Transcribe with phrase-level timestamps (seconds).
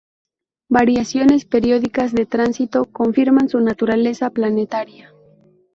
[0.67, 5.13] Variaciones periódicas de tránsito confirman su naturaleza planetaria.